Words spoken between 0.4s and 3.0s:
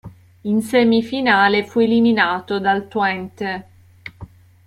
In semifinale, fu eliminato dal